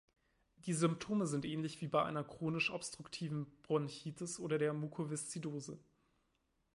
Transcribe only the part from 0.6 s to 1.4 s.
Die Symptome